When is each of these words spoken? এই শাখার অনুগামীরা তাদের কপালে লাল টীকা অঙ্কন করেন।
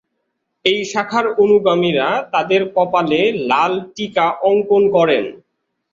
এই 0.65 0.79
শাখার 0.91 1.25
অনুগামীরা 1.43 2.07
তাদের 2.33 2.61
কপালে 2.75 3.21
লাল 3.49 3.73
টীকা 3.95 4.25
অঙ্কন 4.43 4.83
করেন। 4.95 5.25